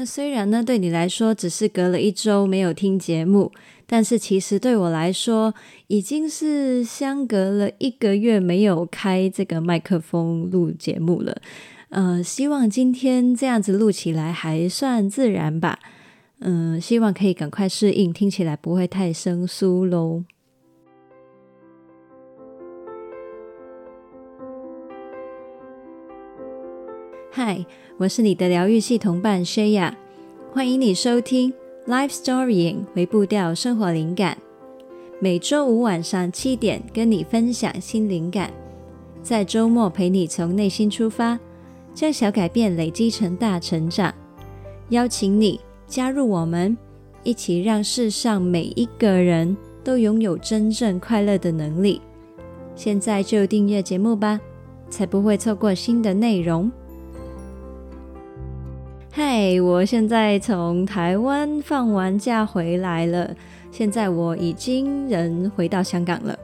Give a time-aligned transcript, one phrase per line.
[0.00, 3.52] 那虽然呢，对你来说只是隔了一周没有听节目，
[3.86, 5.54] 但是其实对我来说，
[5.88, 11.36] 已经是相隔了一个月没有开这个麦克风录节目了。
[11.90, 15.78] 呃，希望今天这样子录起来还算自然吧。
[16.38, 20.24] 嗯、希望可以赶快适应，听起来不会太生疏喽。
[27.42, 27.64] 嗨，
[27.96, 29.94] 我是你的疗愈系同伴 Shaya，
[30.52, 31.50] 欢迎你收听
[31.86, 34.36] Life Storying 微步调生活灵感。
[35.20, 38.52] 每周五晚上七点跟你分享新灵感，
[39.22, 41.40] 在周末陪你从内心出发，
[41.94, 44.14] 将小改变累积成大成长。
[44.90, 46.76] 邀请你加入我们，
[47.22, 52.02] 一起让世上每一个人都拥有真正快乐的能力。
[52.76, 54.38] 现在就订阅节目吧，
[54.90, 56.70] 才不会错过新的内容。
[59.12, 63.34] 嗨，我现在从台湾放完假回来了，
[63.72, 66.38] 现在我已经人回到香港了。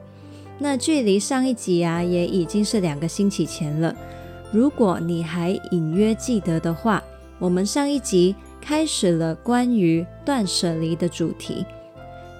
[0.59, 3.95] 那距离上一集啊，也已经是两个星期前了。
[4.51, 7.01] 如果你还隐约记得的话，
[7.39, 11.65] 我们上一集开始了关于断舍离的主题。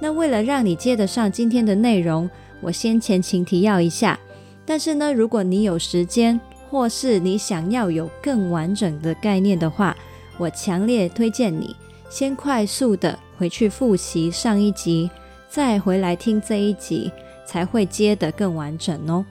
[0.02, 4.20] 那为了让你接得上今天的内容，我先前情提要一下。
[4.66, 6.38] 但是呢，如果你有时间，
[6.70, 9.96] 或是你想要有更完整的概念的话，
[10.38, 11.76] 我强烈推荐你
[12.10, 15.10] 先快速的回去复习上一集，
[15.50, 17.12] 再回来听这一集，
[17.46, 19.26] 才会接得更完整哦。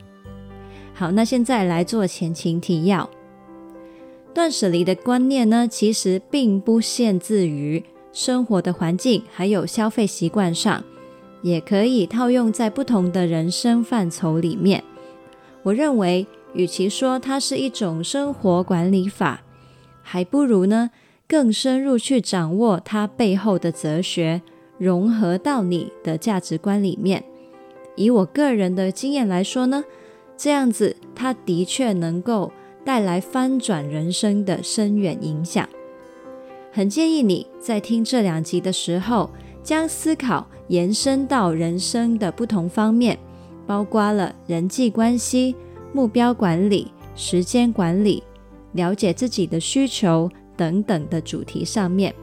[0.95, 3.09] 好，那现在来做前情提要。
[4.35, 7.83] 断舍离的观念呢，其实并不限制于
[8.13, 10.85] 生活的环境，还有消费习惯上，
[11.43, 14.85] 也可以套用在不同的人生范畴里面。
[15.63, 19.43] 我认为，与其说它是一种生活管理法，
[20.09, 20.91] 还不如呢，
[21.27, 24.41] 更深入去掌握它背后的哲学，
[24.79, 27.25] 融合到你的价值观里面。
[27.97, 29.83] 以我个人的经验来说呢，
[30.37, 32.53] 这样子它的确能够
[32.85, 35.69] 带来翻转人生的深远影响。
[36.71, 39.29] 很建议你在听这两集的时候，
[39.65, 43.19] 将思考延伸到人生的不同方面，
[43.67, 45.57] 包括了人际关系、
[45.93, 48.23] 目标管理、时间管理。
[48.77, 52.15] 了解自己的需求等等的主题上面，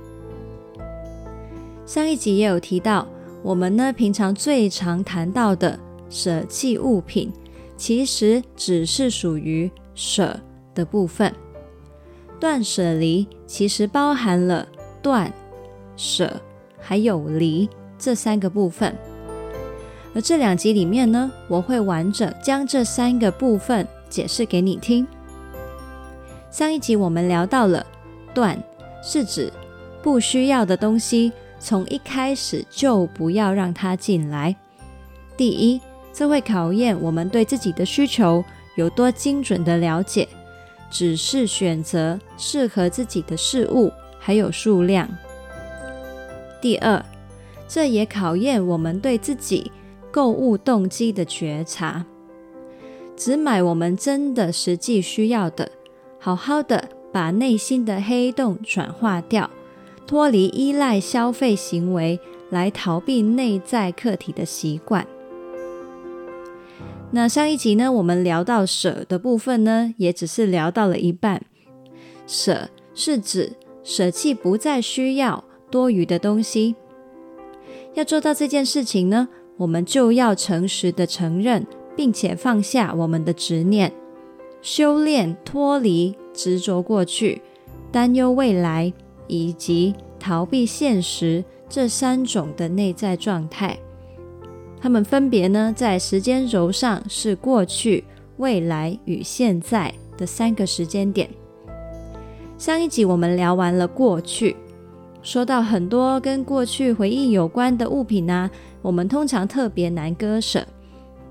[1.85, 3.05] 上一集也有提到，
[3.41, 5.77] 我们呢平常最常谈到的
[6.09, 7.31] 舍弃物品，
[7.75, 10.39] 其实只是属于舍
[10.73, 11.33] 的部分。
[12.39, 14.67] 断舍离其实包含了
[15.01, 15.31] 断、
[15.95, 16.41] 舍
[16.79, 18.93] 还有离这三个部分，
[20.13, 25.07] 而这两集里面呢，我会完整将这三个部分解释给你听。
[26.53, 27.83] 上一集我们聊到了
[28.31, 28.63] 断，
[29.01, 29.51] 是指
[30.03, 34.55] 不需要的东西，从一开始就不要让它进来。
[35.35, 35.81] 第一，
[36.13, 40.29] 这会考验我们对自己的需求有多精准的了解，
[40.91, 45.09] 只是选择适合自己的事物，还有数量。
[46.61, 47.03] 第二，
[47.67, 49.71] 这也考验我们对自己
[50.11, 52.05] 购物动机的觉察，
[53.17, 55.67] 只买我们真的实际需要的。
[56.23, 59.49] 好好的把内心的黑洞转化掉，
[60.07, 62.17] 脱离依赖消费行为
[62.49, 65.05] 来逃避内在客体的习惯。
[67.11, 71.43] 那上一集呢，我们聊到舍的部分呢，也只是聊到了一半。
[72.25, 73.51] 舍是指
[73.83, 76.77] 舍弃不再需要多余的东西。
[77.95, 81.67] 要做到这件事情呢，我们就要诚实的承认，
[81.97, 83.91] 并且放下我们的执念。
[84.63, 87.41] 修炼脱离执着过去、
[87.91, 88.91] 担忧未来
[89.27, 93.77] 以及逃避现实这三种的内在状态，
[94.79, 98.05] 它们分别呢，在时间轴上是过去、
[98.37, 101.29] 未来与现在的三个时间点。
[102.57, 104.55] 上一集我们聊完了过去，
[105.21, 108.49] 说到很多跟过去回忆有关的物品呢，
[108.81, 110.65] 我们通常特别难割舍。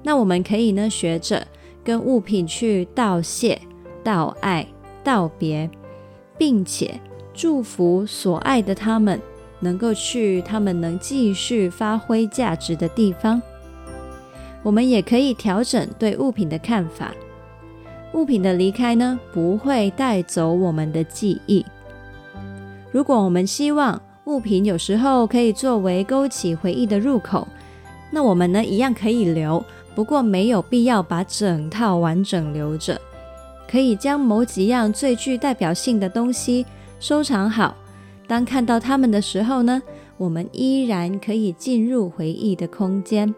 [0.02, 1.46] 那我们可以呢，学着。
[1.84, 3.60] 跟物品去道谢、
[4.04, 4.66] 道爱、
[5.02, 5.68] 道别，
[6.38, 7.00] 并且
[7.34, 9.20] 祝福所爱的他们
[9.60, 13.40] 能够去他们能继续发挥价值的地方。
[14.62, 17.12] 我们也可以调整对物品的看法。
[18.14, 21.64] 物品的离开呢，不会带走我们的记忆。
[22.90, 27.48] 如果我们希望物品有时候可以作为勾起回忆的入口，
[28.10, 29.64] 那我们呢，一样可以留。
[29.94, 33.00] 不过没有必要把整套完整留着，
[33.70, 36.64] 可以将某几样最具代表性的东西
[36.98, 37.76] 收藏好，
[38.26, 39.82] 当看到它们的时候呢，
[40.16, 43.34] 我们依然可以进入回忆的空间。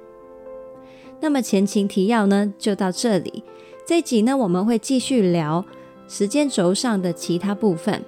[1.20, 3.42] 那么前情提要呢，就到这里。
[3.86, 5.64] 这集呢，我们会继续聊
[6.06, 8.02] 时间轴上的其他部分。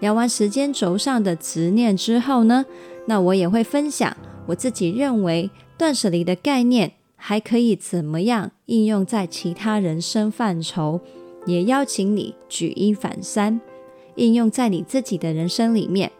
[0.00, 2.66] 聊完时间轴上的执念之后呢，
[3.06, 4.16] 那我也会分享
[4.46, 6.92] 我自己认为断舍离的概念
[7.24, 11.00] 还可以怎么样应用在其他人生范畴，
[11.46, 13.60] 也邀请你举一反三，
[14.16, 16.10] 应用在你自己的人生里面。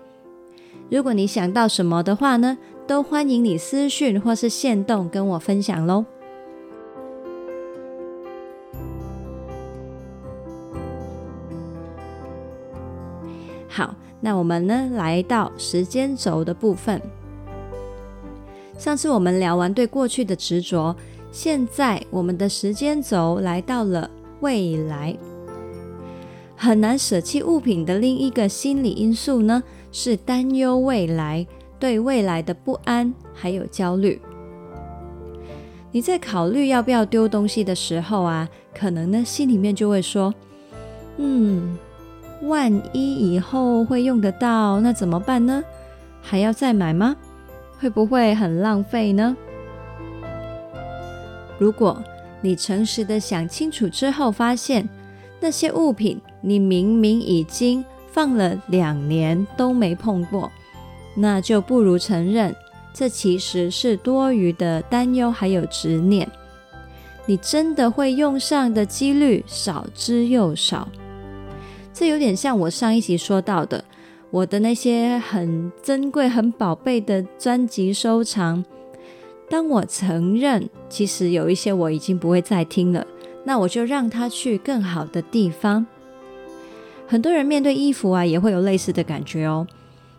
[0.89, 2.57] 如果你想到什么的话呢，
[2.87, 6.05] 都欢迎你私讯或是限动跟我分享喽。
[13.67, 17.03] 好，那我们呢，来到时间轴的部分。
[18.83, 20.97] 上次我们聊完对过去的执着，
[21.31, 25.17] 现在我们的时间轴来到了未来。
[26.57, 29.63] 很难舍弃物品的另一个心理因素呢，
[29.93, 31.47] 是担忧未来，
[31.79, 34.21] 对未来的不安还有焦虑。
[35.93, 40.35] 你在考虑要不要丢东西的时候啊，可能呢心里面就会说，
[41.19, 41.79] 嗯。
[42.43, 45.63] 万一以后会用得到，那怎么办呢？
[46.21, 47.15] 还要再买吗？
[47.83, 49.37] 会不会很浪费呢？
[51.59, 52.01] 如果
[52.41, 54.89] 你诚实的想清楚之后，发现
[55.41, 60.49] 那些物品你明明已经放了两年都没碰过，
[61.17, 62.55] 那就不如承认
[62.95, 66.31] 这其实是多余的担忧还有执念。
[67.27, 70.89] 你真的会用上的几率少之又少。
[71.93, 73.85] 这有点像我上一集说到的，
[74.33, 78.65] 我的那些很珍贵、很宝贝的专辑收藏。
[79.51, 83.07] 当我承认，其实有一些我已经不会再听了，
[83.45, 85.87] 那我就让它去更好的地方。
[87.07, 89.67] 很多人面对衣服啊，也会有类似的感觉哦。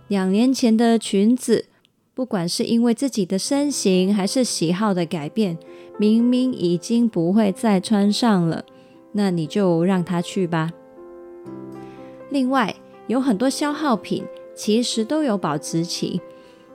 [0.10, 1.66] 两年前的裙子，
[2.14, 5.58] 不管是因为自己的身形还是喜好的改变，
[5.98, 8.64] 明明已经不会再穿上了，
[9.14, 10.72] 那你就让它去吧。
[12.30, 12.76] 另外，
[13.08, 14.24] 有很多消耗品
[14.56, 16.22] 其实都有保质期。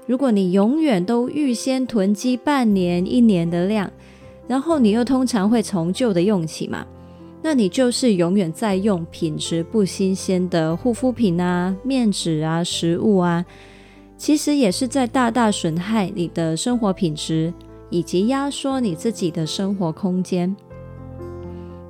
[0.07, 3.91] 如果你永远都预先囤积半年、一年的量，
[4.47, 6.87] 然后你又通常会从旧的用起嘛，
[7.43, 13.45] 那你就是永远在用品质不新鲜的护肤品啊、面纸啊、食物啊，
[14.17, 17.53] 其实也是在大大损害你的生活品质，
[17.91, 20.57] 以及压缩你自己的生活空间。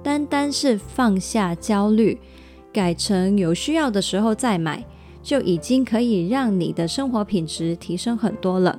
[0.03, 2.19] 单单是放下焦虑。
[2.79, 4.85] 改成有需要的时候再买，
[5.21, 8.79] 就已经可以让你的生活品质提升很多了。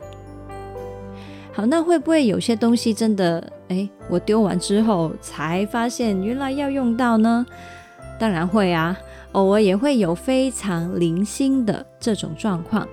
[1.51, 7.45] 好，那会不会有些东西真的，诶，我丢完之后才发现原来要用到呢？
[8.17, 8.97] 当然会啊，
[9.33, 12.87] 偶尔也会有非常零星的这种状况。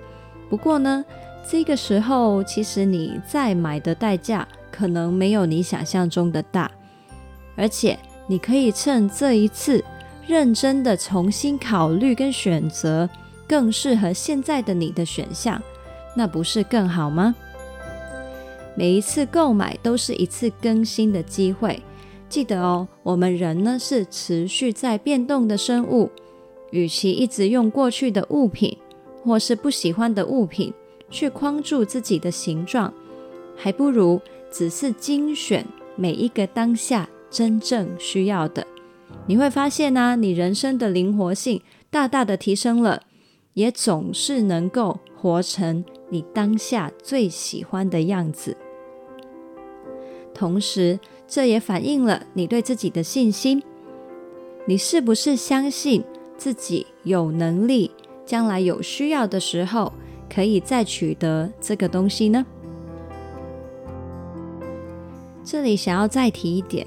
[0.51, 1.05] 不过呢，
[1.49, 6.69] 这个时候其实你再买的代价可能没有你想象中的大，
[7.55, 9.85] 而且你可以趁这一次。
[10.27, 13.09] 认真的重新考虑跟选择
[13.47, 15.63] 更适合现在的你的选项，
[16.17, 17.35] 那不是更好吗？
[18.75, 21.81] 每一次购买都是一次更新的机会。
[22.29, 26.11] 记得哦，我们人呢是持续在变动的生物，
[26.73, 28.77] 与其一直用过去的物品
[29.23, 30.75] 或是不喜欢的物品
[31.09, 32.93] 去框住自己的形状，
[33.57, 35.65] 还不如只是精选
[35.95, 38.67] 每一个当下真正需要的。
[39.29, 43.03] 你会发现呢、你人生的灵活性大大的提升了，
[43.55, 48.57] 也总是能够活成你当下最喜欢的样子。
[50.33, 53.63] 同时，这也反映了你对自己的信心。
[54.67, 56.05] 你是不是相信
[56.37, 57.91] 自己有能力，
[58.25, 59.93] 将来有需要的时候
[60.33, 62.45] 可以再取得这个东西呢？
[65.43, 66.87] 这里想要再提一点。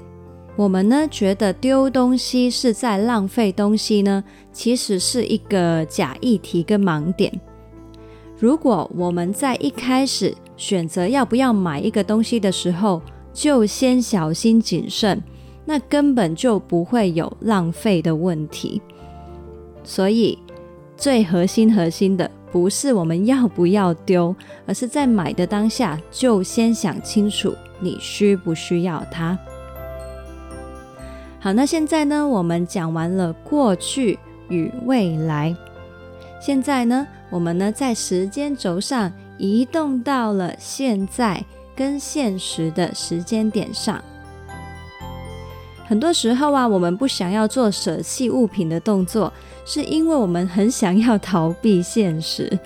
[0.60, 7.32] 我们呢觉得丢东西是在浪费东西呢，其实是一个假议题跟盲点。
[8.38, 13.00] 如果我们在一开始选择要不要买一个东西的时候，
[13.32, 15.22] 就先小心谨慎，
[15.64, 18.82] 那根本就不会有浪费的问题。
[19.82, 20.38] 所以
[20.94, 24.36] 最核心核心的不是我们要不要丢，
[24.66, 29.38] 而是在买的当下就先想清楚你需不需要它。
[31.42, 34.18] 好，那现在呢，我们讲完了过去
[34.50, 35.56] 与未来。
[36.38, 41.42] 现在呢，我们呢在时间轴上移动到了现在
[41.74, 44.04] 跟现实的时间点上。
[45.86, 49.32] 很多时候啊，我们不想要做舍弃物品的动作，
[49.64, 52.58] 是因为我们很想要逃避现实。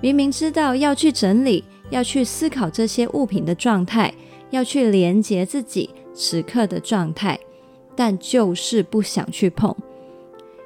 [0.00, 4.12] 明明知道要去整理，要去思考这些物品的状态，
[4.48, 7.38] 要去连接自己此刻的状态，
[7.94, 9.74] 但就是不想去碰。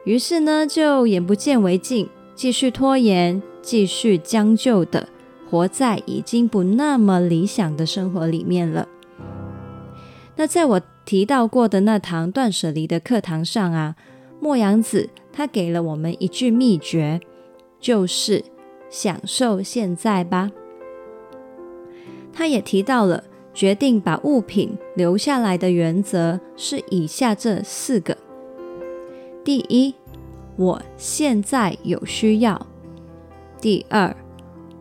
[0.05, 5.09] 于是呢，就眼不见为净，继续拖延，继续将就的
[5.51, 8.89] 活在已经不那么理想的生活里面了。
[10.37, 13.97] 那在我提到过的那堂断舍离的课堂上啊，
[14.41, 17.21] 莫阳子他给了我们一句秘诀，
[17.81, 18.45] 就是
[18.89, 20.51] 享受现在吧。
[22.33, 23.25] 他也提到了
[23.59, 28.17] 决定把物品留下来的原则是以下这四个：
[29.43, 29.93] 第一，
[30.55, 32.57] 我现在有需要；
[33.61, 34.15] 第二，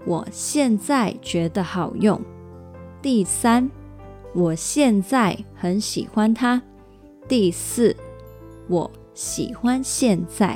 [0.05, 2.19] 我现在觉得好用；
[3.01, 3.67] 第三，
[4.35, 6.61] 我现在很喜欢它。
[7.27, 7.95] 第四，
[8.67, 10.55] 我喜欢现在。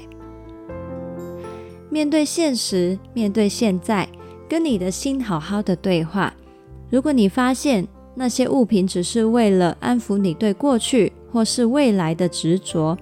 [1.89, 4.07] 面对现实，面对现在，
[4.47, 6.31] 跟你的心好好的对话。
[6.91, 7.87] 如果你发现
[8.21, 12.95] 那些物品只是为了安抚你对过去或是未来的执着，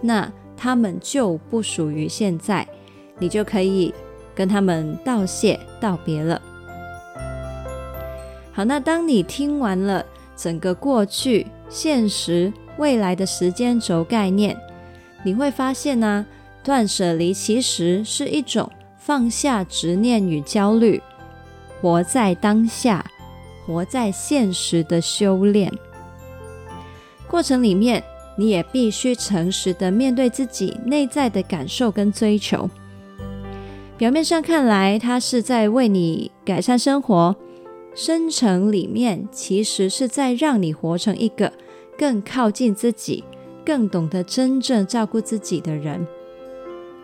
[0.00, 2.64] 那他们就不属于现在，
[3.18, 3.92] 你就可以
[4.32, 6.40] 跟他们道谢道别了。
[8.52, 14.56] 好，那当你听完了整个过去、现实、未来的时间轴概念，
[15.24, 16.24] 你会发现呢、
[16.62, 21.02] 断舍离其实是一种放下执念与焦虑，
[21.80, 23.04] 活在当下、
[23.64, 25.72] 活在现实的修炼。
[27.28, 28.02] 过程里面，
[28.36, 32.68] 你也必须诚实的面对自己内在的感受跟追求。
[33.96, 37.36] 表面上看来，他是在为你改善生活。
[37.94, 41.52] 深层里面其实是在让你活成一个
[41.98, 43.24] 更靠近自己、
[43.64, 46.06] 更懂得真正照顾自己的人。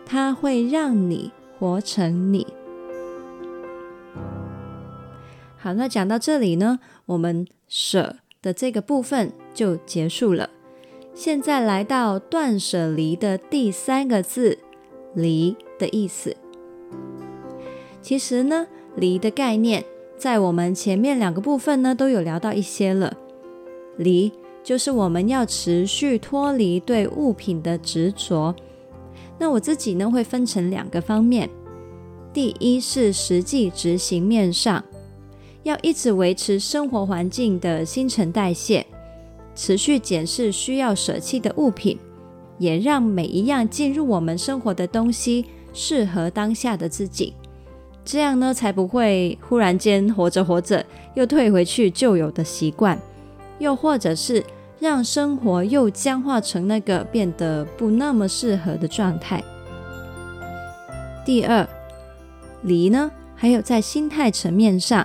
[0.06, 2.46] 他会让你活成你。
[5.66, 10.48] 好，那讲到这里呢，我们舍的这个部分就结束了。
[11.12, 14.60] 现在来到断舍离的第三个字
[15.12, 16.36] “离”的意思。
[18.00, 19.84] 其实呢，离的概念。
[20.16, 23.16] 在我们前面两个部分呢，都有聊到一些了。
[23.96, 24.32] 离
[24.62, 28.54] 就是我们要持续脱离对物品的执着。
[29.36, 31.50] 那我自己呢，会分成两个方面。
[32.32, 34.84] 第一是实际执行面上，
[35.66, 38.86] 要一直维持生活环境的新陈代谢，
[39.56, 41.98] 持续检视需要舍弃的物品，
[42.56, 45.44] 也让每一样进入我们生活的东西
[45.74, 47.34] 适合当下的自己。
[48.04, 52.96] 这样呢，才不会忽然间活着活着又退回去旧有的习惯，
[53.58, 54.44] 又或者是
[54.78, 59.42] 让生活又僵化成那个变得不那么适合的状态。
[61.24, 61.68] 第二，
[62.62, 65.04] 离呢，还有在心态层面上，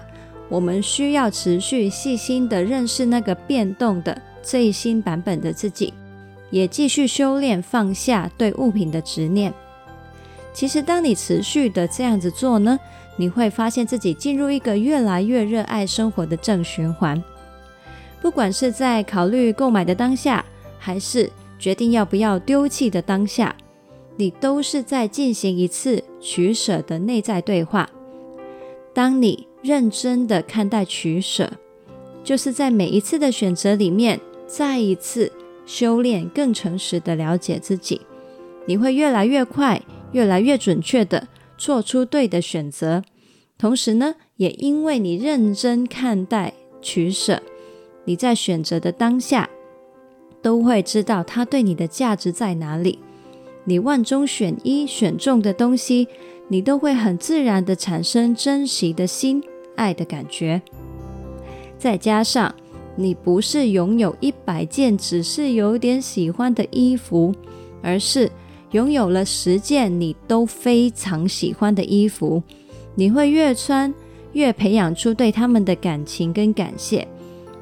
[0.51, 5.93] 我们需要持续细心的认识那个变动的最新版本的自己，
[6.49, 9.53] 也继续修炼放下对物品的执念。
[10.51, 12.77] 其实，当你持续的这样子做呢，
[13.15, 17.23] 你会发现自己进入一个越来越热爱生活的正循环。
[18.21, 20.43] 不管是在考虑购买的当下，
[20.77, 23.55] 还是决定要不要丢弃的当下，
[24.17, 27.89] 你都是在进行一次取舍的内在对话。
[28.93, 31.51] 当你认真的看待取舍，
[32.23, 35.31] 就是在每一次的选择里面，再一次
[35.65, 38.01] 修炼更诚实的了解自己，
[38.65, 39.81] 你会越来越快。
[40.13, 43.01] 越来越准确的做出对的选择，
[43.57, 47.41] 同时呢，也因为你认真看待取舍，
[48.03, 49.49] 你在选择的当下
[50.41, 52.99] 都会知道它对你的价值在哪里。
[53.63, 56.09] 你万中选一选中的东西，
[56.49, 59.41] 你都会很自然的产生珍惜的心、
[59.75, 60.61] 爱的感觉。
[61.77, 62.53] 再加上
[62.95, 67.33] 你不是拥有一百件只是有点喜欢的衣服，
[67.81, 68.29] 而是
[68.71, 72.41] 拥有了十件你都非常喜欢的衣服，
[72.95, 73.93] 你会越穿
[74.33, 77.07] 越培养出对他们的感情跟感谢，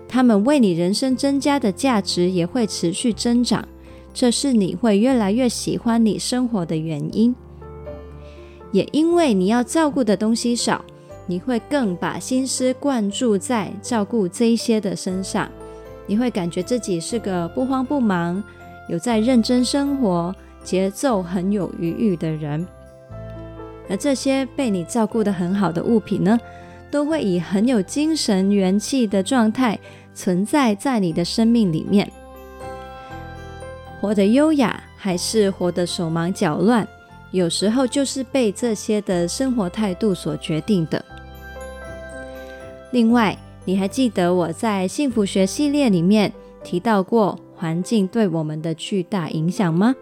[0.07, 3.67] 他们为你人生增加的价值也会持续增长，
[4.13, 7.33] 这是你会越来越喜欢你生活的原因。
[8.71, 10.83] 也因为你要照顾的东西少，
[11.29, 15.47] 你会更把心思灌注在照顾这一些的身上，
[16.07, 18.43] 你会感觉自己是个不慌不忙，
[18.87, 20.35] 有在认真生活。
[20.61, 22.67] 节奏很有余裕的人，
[23.89, 26.37] 而这些被你照顾得很好的物品呢，
[26.91, 29.79] 都会以很有精神元气的状态
[30.13, 32.11] 存在在你的生命里面。
[34.01, 36.85] 活得优雅，还是活得手忙脚乱，
[37.31, 41.03] 有时候就是被这些的生活态度所决定的。
[42.91, 49.95] 另外，你还记得我在幸福学系列里面提到过环境对我们的巨大影响吗？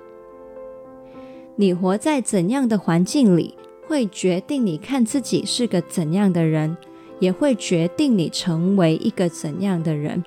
[1.58, 3.56] 你活在怎样的环境里，
[3.88, 6.78] 会决定你看自己是个怎样的人，
[7.20, 10.24] 也会决定你成为一个怎样的人。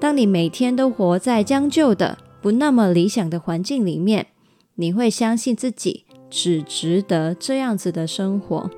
[0.00, 4.28] 当你每天都活在将就的、不那么理想的环境里面，
[4.76, 8.70] 你会相信自己只值得这样子的生活。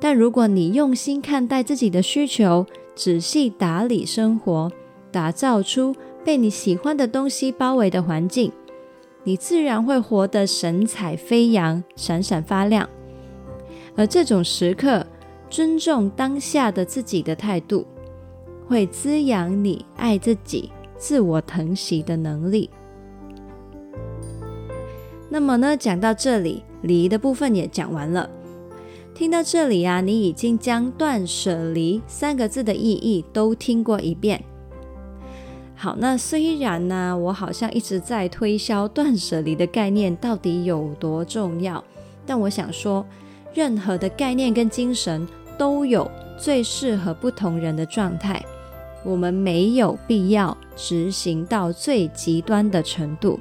[0.00, 2.64] 但如果你用心看待自己的需求，
[2.94, 4.70] 仔细打理生活，
[5.10, 8.52] 打造出被你喜欢的东西包围的环境，
[9.24, 12.88] 你自然会活得神采飞扬、闪闪发亮。
[13.96, 15.04] 而这种时刻，
[15.50, 17.84] 尊重当下的自己的态度，
[18.68, 22.70] 会滋养你爱自己、自我疼惜的能力。
[25.28, 28.30] 那么呢，讲到这里，礼仪的部分也讲完了。
[29.18, 34.40] 听到这里啊，你已经将“断舍离”三个字的意义都听过一遍。
[35.74, 41.82] 好，那虽然呢，我好像一直在推销断舍离的概念到底有多重要，
[42.24, 43.04] 但我想说，
[43.52, 45.26] 任何的概念跟精神
[45.58, 46.08] 都有
[46.38, 48.40] 最适合不同人的状态。
[49.02, 53.40] 我们没有必要执行到最极端的程度。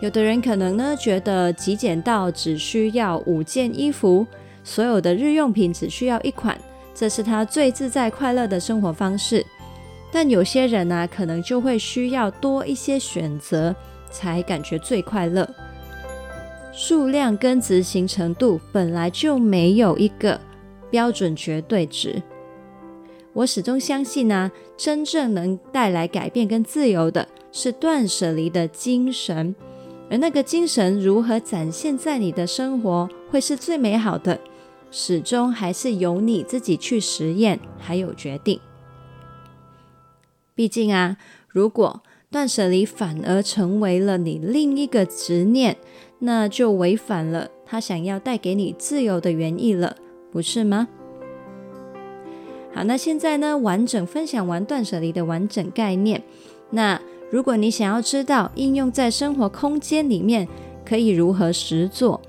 [0.00, 4.26] 有的人可能呢，觉得极简到只需要五件衣服，
[4.62, 6.58] 所有的日用品只需要一款，
[6.94, 9.44] 这是他最自在快乐的生活方式。
[10.12, 13.74] 但有些人呢，可能就会需要多一些选择，
[14.10, 15.48] 才感觉最快乐。
[16.72, 20.40] 数量跟执行程度本来就没有一个
[20.90, 22.22] 标准绝对值。
[23.32, 29.54] 我始终相信呢、真正能带来改变跟自由的是断舍离的精神，
[30.10, 34.40] 而那个精神如何展现在你的生活，会是最美好的，
[34.90, 38.60] 始终还是由你自己去实验还有决定。
[40.54, 41.16] 毕竟啊，
[41.48, 45.76] 如果断舍离反而成为了你另一个执念，
[46.18, 49.96] 那就违反了他想要带给你自由的原意了，
[50.30, 50.88] 不是吗？
[52.74, 56.22] 好，那现在呢，完整分享完断舍离的完整概念。
[56.70, 57.00] 那
[57.30, 60.46] 如果你想要知道应用在生活空间里面
[60.84, 62.20] 可以如何实作，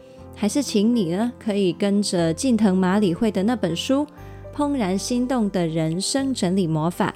[0.42, 4.08] 还是请你呢可以跟着近藤麻理惠的那本书
[4.58, 7.14] 《怦然心动的人生整理魔法》，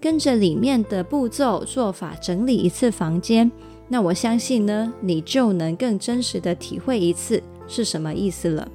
[0.00, 3.48] 跟着里面的步骤做法整理一次房间。
[3.86, 8.68] 那我相信呢，你就能更真实的体会一次是什么意思了。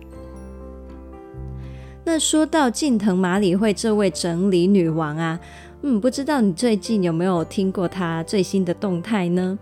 [2.06, 5.38] 那说到近藤麻理惠这位整理女王啊，
[5.82, 9.60] 嗯，不知道你最近有没有听过她最新的动态呢？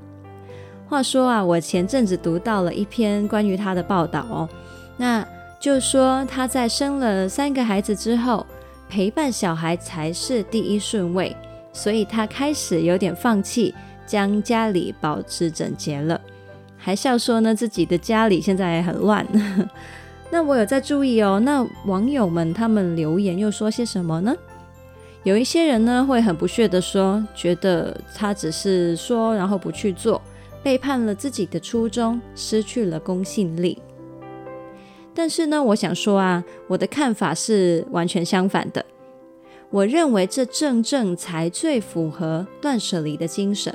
[0.90, 4.50] 话说啊，我前阵子读到了一篇关于他的报道哦，
[4.96, 5.26] 那
[5.60, 8.46] 就说他在生了三个孩子之后，
[8.88, 11.36] 陪伴小孩才是第一顺位，
[11.74, 16.20] 所以他开始有点放弃将家里保持整洁了，
[16.78, 19.28] 还笑说呢自己的家里现在很乱。
[20.32, 24.34] 那我有在注意哦，那网友们他们留言又说些什么呢？
[25.24, 30.22] 有一些人呢会很不屑地说，觉得他只是说，然后不去做，
[30.68, 33.82] 背叛了自己的初衷，失去了公信力。
[35.14, 38.86] 但是呢，我想说啊，我的看法是完全相反的。
[39.70, 43.74] 我认为这正正才最符合断舍离的精神。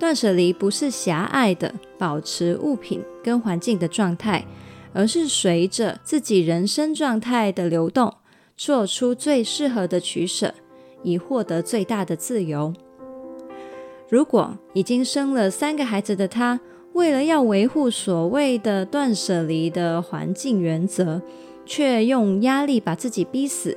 [0.00, 4.44] 断舍离不是狭隘的保持物品跟环境的状态。
[4.92, 8.12] 而是随着自己人生状态的流动，
[8.56, 10.52] 做出最适合的取舍，
[11.04, 12.74] 以获得最大的自由。
[14.14, 16.60] 如果已经生了三个孩子的他，
[16.92, 21.20] 为了要维护所谓的断舍离的环境原则，
[21.66, 23.76] 却用压力把自己逼死，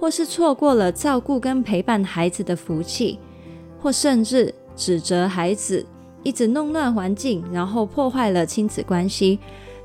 [0.00, 3.18] 或是错过了照顾跟陪伴孩子的福气，
[3.78, 5.84] 或甚至指责孩子
[6.22, 9.38] 一直弄乱环境，然后破坏了亲子关系。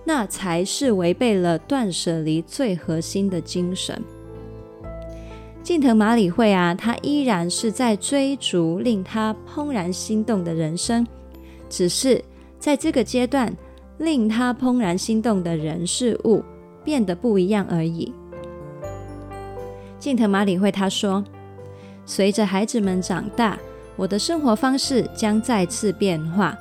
[0.05, 4.01] 那才是违背了断舍离最核心的精神。
[5.69, 11.05] 近藤麻里惠啊，她依然是在追逐令她怦然心动的人生，
[11.69, 12.19] 只是
[12.57, 13.55] 在这个阶段，
[13.99, 16.43] 令她怦然心动的人事物
[16.83, 18.11] 变得不一样而已。
[19.99, 21.23] 近藤麻里惠她说
[22.03, 23.55] ：“随着孩子们长大，
[23.95, 26.57] 我的生活方式将再次变化。”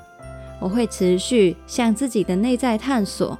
[0.61, 3.39] 我会持续向自己的内在探索，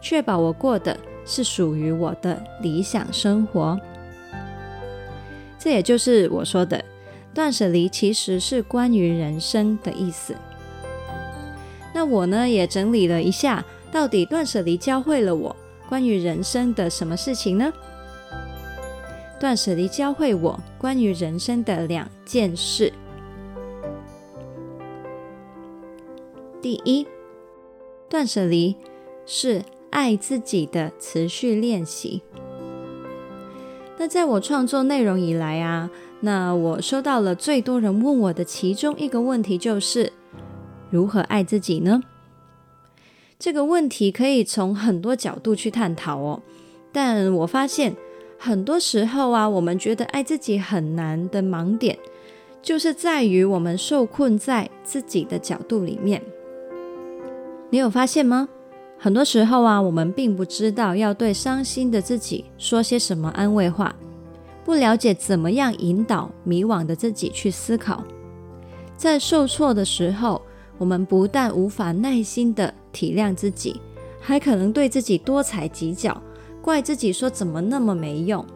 [0.00, 3.76] 确保我过的是属于我的理想生活。
[5.58, 6.84] 这也就是我说的，
[7.34, 10.36] 断舍离其实是关于人生的意思。
[11.92, 15.56] 那我呢，也整理了一下，到底断舍离教会了我
[15.88, 17.72] 关于人生的什么事情呢？
[19.40, 22.92] 断舍离教会我关于人生的两件事。
[26.60, 27.06] 第一，
[28.08, 28.76] 断舍离
[29.24, 32.22] 是爱自己的持续练习。
[33.98, 40.12] 那在我创作内容以来啊，那我收到了最多人问我的其中一个问题就是。
[40.90, 42.00] 如何爱自己呢？
[43.38, 46.40] 这个问题可以从很多角度去探讨哦。
[46.90, 47.94] 但我发现
[48.38, 51.98] 很多时候啊，我们觉得爱自己很难的盲点，
[52.62, 56.22] 就是在于我们受困在自己的角度里面。
[57.68, 58.48] 你有发现吗？
[58.98, 63.94] 很多时候啊，我们并不知道要对伤心的自己说些什么安慰话，
[64.64, 68.02] 不了解怎么样引导迷惘的自己去思考，
[68.96, 70.42] 在受挫的时候。
[70.80, 73.80] 我们不但无法耐心的体谅自己，
[74.20, 76.22] 还可能对自己多踩几脚，
[76.62, 78.46] 怪自己说怎么那么没用。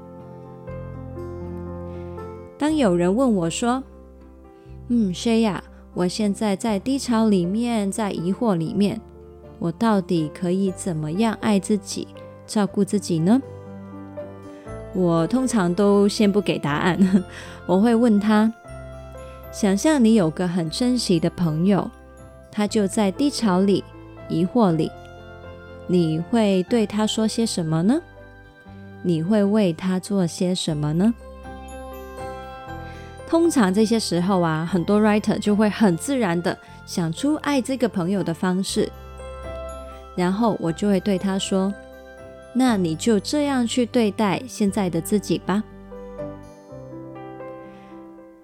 [2.57, 3.83] 当有人问我说
[4.87, 5.59] ：“嗯，Shaya，
[5.95, 9.01] 我现在在低潮里面，在疑惑里面，
[9.63, 12.09] 我到底可以怎么样爱自己、
[12.49, 13.41] 照顾自己呢？”
[14.93, 16.99] 我通常都先不给答案，
[17.65, 18.53] 我会问他
[19.53, 21.89] ：“想象你有个很珍惜的朋友。”
[22.51, 23.83] 他就在低潮里、
[24.29, 24.91] 疑惑里，
[25.87, 28.03] 你会对他说些什么呢？
[29.03, 31.15] 你会为他做些什么呢？
[33.27, 38.93] 通常这些时候啊，很多 writer 就会很自然的想出爱这个朋友的方式，
[40.17, 41.73] 然后我就会对他说
[42.55, 45.65] ：“那你就这样去对待现在的自己吧。”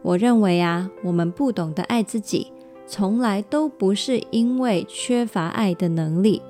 [0.03, 2.53] 我认为啊，我们不懂得爱自己。
[2.91, 6.41] 从来都不是因为缺乏爱的能力，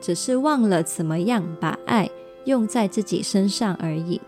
[0.00, 2.08] 只是忘了怎么样把爱
[2.44, 4.20] 用在自己身上而已。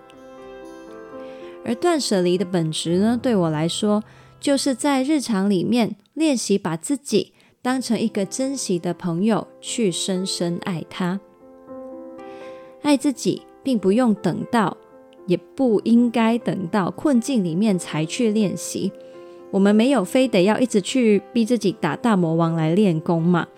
[1.64, 4.02] 而断舍离的本质呢，对我来说，
[4.40, 7.33] 就是在日常里面练习把自己
[7.64, 11.18] 当成一个珍惜的朋友，去深深爱他。
[12.82, 14.76] 爱自己，并不用等到，
[15.26, 18.92] 也不应该等到困境里面才去练习。
[19.50, 23.48] 我们没有非得要一直去逼自己打大魔王来练功嘛？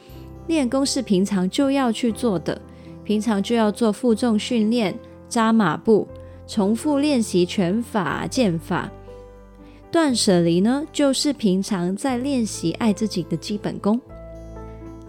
[0.46, 2.62] 练功是平常就要去做的，
[3.02, 4.96] 平常就要做负重训练、
[5.28, 6.06] 扎马步、
[6.46, 8.88] 重复练习拳法、剑法。
[9.90, 14.00] 断舍离呢，就是平常在练习爱自己的基本功。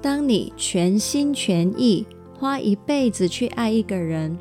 [0.01, 2.05] 当你全心全意
[2.39, 4.37] 花一辈子去爱一个人，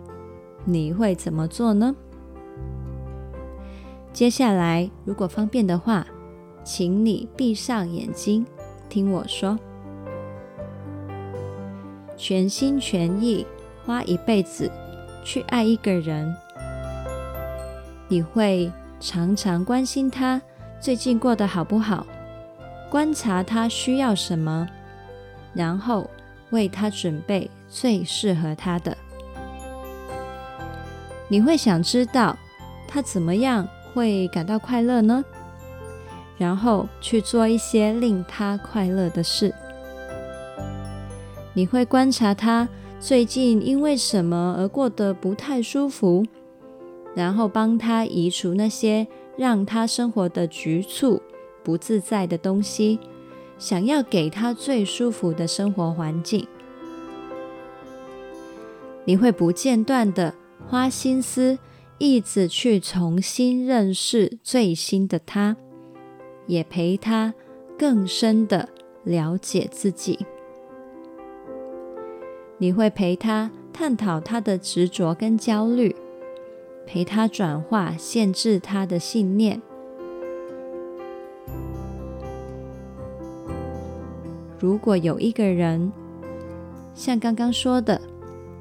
[0.64, 1.94] 你会怎么做呢？
[4.12, 6.06] 接下来，如果方便的话。
[6.68, 8.44] 请你闭上眼睛，
[8.88, 9.56] 听我说。
[12.16, 13.46] 全心全意
[13.84, 14.68] 花一辈子
[15.22, 16.34] 去爱一个人，
[18.08, 20.40] 你会常常关心他
[20.80, 22.06] 最近过得好不好，
[22.90, 24.66] 观察他需要什么，
[25.52, 26.08] 然后
[26.50, 28.96] 为他准备最适合他的。
[31.28, 32.36] 你会想知道
[32.86, 35.24] 他怎么样会感到快乐呢？
[36.38, 39.54] 然后去做一些令他快乐的事。
[41.54, 42.68] 你会观察他
[43.00, 46.24] 最近因为什么而过得不太舒服，
[47.16, 49.06] 然后帮他移除那些
[49.38, 51.22] 让他生活的局促、
[51.64, 53.00] 不自在的东西，
[53.58, 56.46] 想要给他最舒服的生活环境。
[59.06, 60.34] 你会不间断地
[60.68, 61.58] 花心思，
[61.96, 65.56] 一直去重新认识最新的他。
[66.46, 67.34] 也陪他
[67.76, 68.68] 更深的
[69.02, 70.24] 了解自己。
[72.58, 75.96] 你会陪他探讨他的执着跟焦虑，
[76.86, 79.60] 陪他转化限制他的信念。
[84.58, 85.92] 如果有一个人
[86.94, 88.00] 像刚刚说的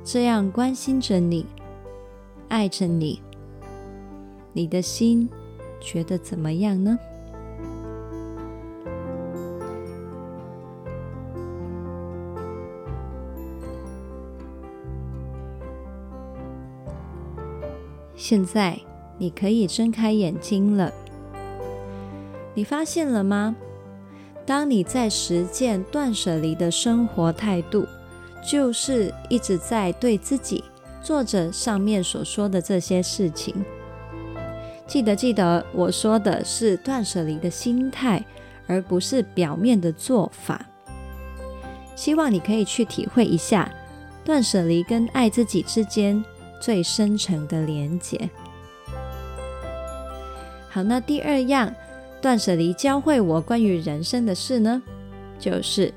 [0.04, 1.46] 这样关心着你，
[2.50, 3.22] 爱着你，
[4.52, 5.30] 你的心
[5.80, 7.00] 觉得怎么样呢？
[18.28, 18.76] 现在
[19.20, 20.92] 你可以睁开眼睛了。
[22.56, 23.56] 你发现了吗？
[24.48, 27.86] 当你在实践断舍离的生活态度，
[28.44, 30.64] 就是一直在对自己
[31.04, 33.64] 做着上面所说的这些事情。
[34.88, 38.26] 记得记得，我说的是断舍离的心态，
[38.66, 40.66] 而不是表面的做法。
[41.96, 43.72] 希望你可以去体会一下
[44.24, 46.26] 断舍离跟爱自己之间
[46.62, 48.30] 最深层的连结。
[50.70, 51.74] 好，那第二样
[52.22, 54.84] 断舍离教会我关于人生的事呢，
[55.40, 55.94] 就是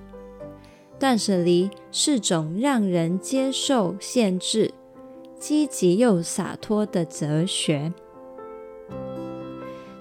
[0.98, 4.72] 断舍离是种让人接受限制、
[5.38, 7.92] 积极又洒脱的哲学。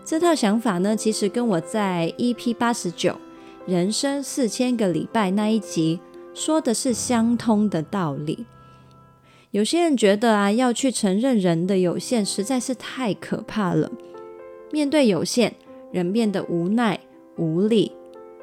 [0.06, 3.17] 这套想法呢，其实跟我在 EP 八十九
[3.65, 6.00] 人生四千个礼拜那一集
[6.34, 8.46] 说的是相通的道理。
[9.52, 13.90] 有些人觉得啊，要去承认人的有限实在是太可怕了。
[14.72, 15.56] 面对有限，
[15.92, 17.00] 人变得无奈、
[17.38, 17.92] 无力、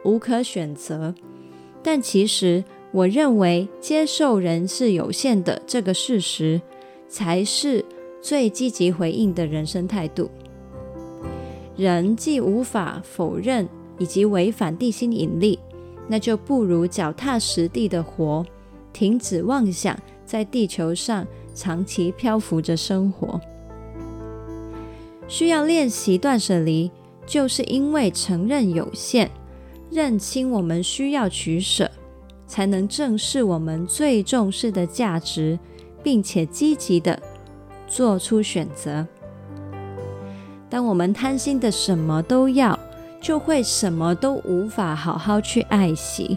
[0.04, 1.14] 无可选择。
[1.82, 6.60] 但其实，我认为接受人是有限的这个事实，
[7.06, 7.84] 才是
[8.22, 10.30] 最积极回应的人生态度。
[11.76, 15.58] 人既无法否认以及违反地心引力，
[16.08, 18.46] 那就不如脚踏实地的活，
[18.94, 19.98] 停止妄想，
[20.34, 23.40] 在地球上长期漂浮着生活。
[25.28, 26.90] 需要练习断舍离，
[27.24, 29.30] 就是因为承认有限，
[29.92, 31.88] 认清我们需要取舍，
[32.48, 35.56] 才能正视我们最重视的价值，
[36.02, 37.22] 并且积极的
[37.86, 39.06] 做出选择。
[40.68, 42.76] 当我们贪心的什么都要，
[43.20, 46.36] 就会什么都无法好好去爱惜，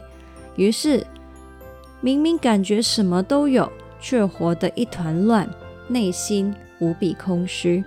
[0.56, 1.04] 于是
[2.00, 3.68] 明明感觉什么都有，
[4.00, 5.50] 却活得一团乱，
[5.88, 7.84] 内心无比空虚。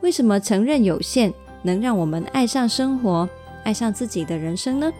[0.00, 3.28] 为什么承认有限能让我们爱上生活，
[3.64, 4.92] 爱上自己的人生呢？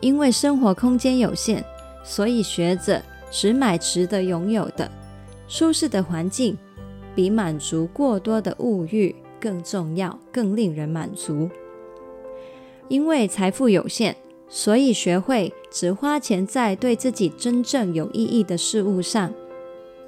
[0.00, 1.64] 因为生活空间有限，
[2.04, 4.90] 所以学着只买值得拥有的。
[5.48, 6.56] 舒适的环境
[7.14, 11.50] 比满足过多的物欲更重要，更令人满足。
[12.88, 14.16] 因为财富有限，
[14.48, 19.32] 所以学会只花钱在对自己真正有意义的事物上，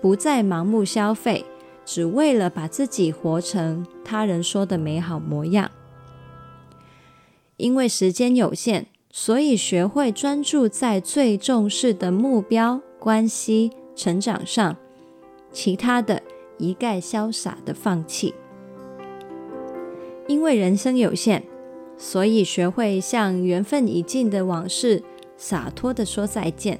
[0.00, 1.44] 不再盲目消费。
[1.86, 5.72] 只为了把自己活成他人说的美好模样，
[7.56, 14.76] 因为时间有限，所以学会专注在最重视的目标、关系、成长上，
[15.50, 16.22] 其他的
[16.58, 18.34] 一概潇洒的放弃。
[20.28, 21.42] 因为人生有限，
[21.96, 25.02] 所以学会向缘分已尽的往事
[25.40, 26.78] 洒脱的说再见，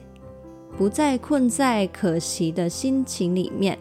[0.77, 3.79] 不再困在可惜的心情里面。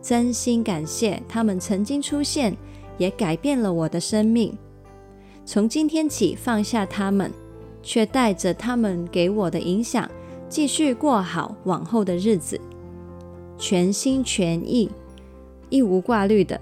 [0.00, 2.56] 真心感谢他们曾经出现，
[2.96, 4.56] 也改变了我的生命。
[5.44, 7.32] 从今天起放下他们，
[7.82, 10.08] 却带着他们给我的影响，
[10.48, 12.58] 继续过好往后的日子。
[13.58, 14.88] 全心全意、
[15.70, 16.60] 一无挂虑的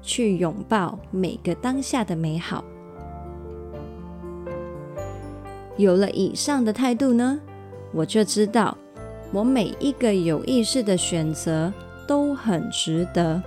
[0.00, 2.64] 去拥抱每个当下的美好。
[5.76, 7.38] 有了以上的态度呢，
[7.92, 8.76] 我就知道
[9.32, 11.72] 我每一个有意识的选择。
[12.08, 13.42] 都很值得，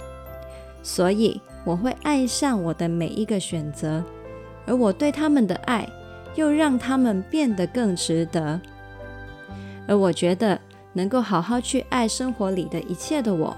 [0.84, 4.04] 所以我会爱上我的每一个选择，
[4.65, 5.88] 而我对他们的爱
[6.36, 8.60] 又让他们变得更值得。
[9.88, 10.60] 而我觉得
[10.92, 13.56] 能够好好去爱生活里的一切的我，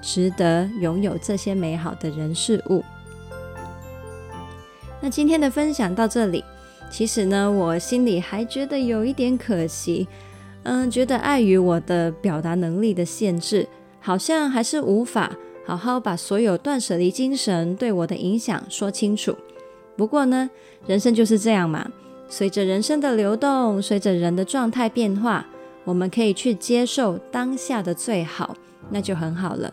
[0.00, 2.84] 值得拥有这些美好的人事物。
[5.00, 6.44] 那今天的分享到这里，
[6.90, 10.06] 其实呢，我心里还觉得有一点可惜，
[10.64, 13.66] 嗯，觉得碍于我的表达能力的限制。
[14.02, 15.30] 好像还是无法
[15.66, 19.36] 好好把所有断舍离精神对我的影响说清楚。
[19.94, 20.48] 不过呢，
[20.86, 21.86] 人生就是这样嘛，
[22.26, 25.46] 随着人生的流动，随着人的状态变化，
[25.84, 28.56] 我们可以去接受当下的最好，
[28.88, 29.72] 那就很好了。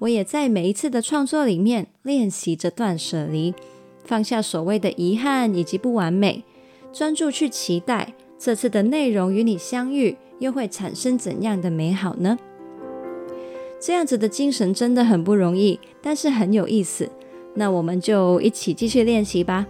[0.00, 3.54] 我也在每一次的创作里面练习着断舍离，
[4.04, 6.44] 放下所谓的遗憾以及不完美，
[6.92, 12.38] 专注去期待这次的内容与你相遇，又会产生怎样的美好呢？
[13.80, 17.10] 这样子的精神真的很不容易，但是很有意思。
[17.54, 19.66] 那我们就一起继续练习吧。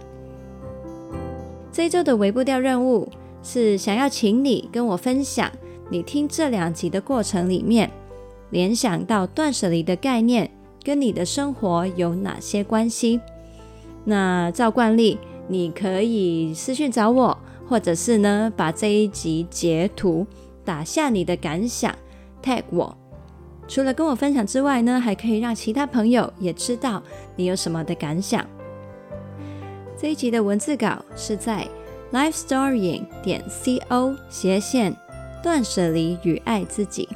[1.71, 3.09] 这一周的微步调任务
[3.41, 5.51] 是想要请你跟我分享，
[5.89, 7.91] 你听这两集的过程里面，
[8.51, 10.49] 联想到断舍离的概念
[10.83, 13.19] 跟你的生活有哪些关系？
[14.05, 17.37] 那照惯例，你可以私讯找我，
[17.67, 20.25] 或者是呢，把这一集截图
[20.65, 21.93] 打下你的感想
[22.41, 22.97] ，tag 我。
[23.67, 27.01] 除了跟我分享之外呢，还可以让其他朋友也知道
[27.35, 28.45] 你有什么的感想。
[29.97, 31.65] 这一集的文字稿是在
[32.11, 34.93] lifestorying 点 co 斜线
[35.41, 37.07] 断舍离与爱自己。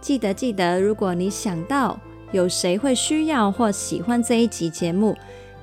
[0.00, 1.98] 记得记得，如果你想到
[2.32, 5.16] 有谁会需要或喜欢这一集节目，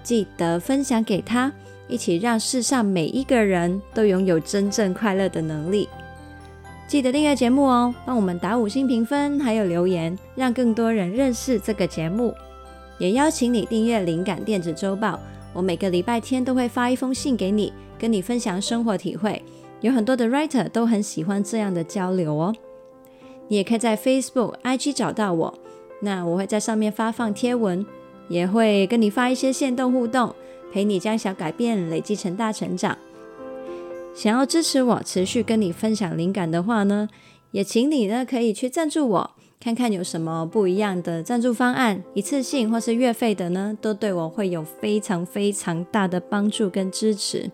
[0.07, 1.51] 记得分享给他，
[1.89, 5.89] 一起让世上每一个人都拥有真正快乐的能力。
[6.87, 12.33] 记得订阅节目哦，帮我们打五星评分，还有留言，让更多人认识这个节目。
[12.97, 15.19] 也邀请你订阅灵感电子周报，
[15.51, 19.43] 我每个礼拜天都会发一封信给你，跟你分享生活体会。
[19.81, 22.55] 有很多的 writer 都很喜欢这样的交流哦。
[23.49, 25.53] 你也可以在 Facebook、IG 找到我，
[26.01, 27.85] 那我会在上面发放贴文，
[28.27, 30.33] 也会跟你发一些限动互动，
[30.71, 32.97] 陪你将小改变累积成大成长。
[34.13, 37.07] 想要支持我持续跟你分享灵感的话呢，
[37.51, 47.51] 也请你呢可以去赞助我，看看有什么不一样的赞助方案，一次性或是月费的呢，都对我会有非常非常大的帮助跟支持。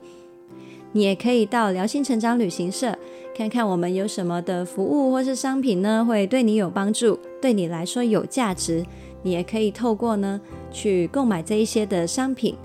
[0.94, 2.96] 你也可以到疗心成长旅行社
[3.36, 8.86] 看看我们有什么的服务或是商品呢，会对你有帮助，对你来说有价值。
[9.24, 10.40] 你也可以透过呢
[10.72, 12.56] 去购买这一些的商品，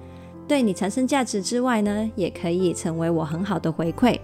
[0.47, 4.19] 对你产生价值之外呢，也可以成为我很好的回馈。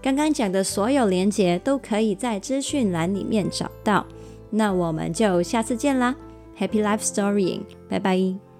[0.00, 4.06] 刚刚讲的所有连接都可以在资讯栏里面找到。
[4.50, 6.14] 那我们就下次见啦
[6.58, 8.51] ，Happy Life Story，拜拜。